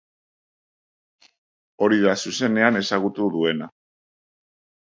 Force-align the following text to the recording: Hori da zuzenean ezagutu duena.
Hori 1.87 2.01
da 2.05 2.15
zuzenean 2.25 2.81
ezagutu 2.83 3.29
duena. 3.37 3.69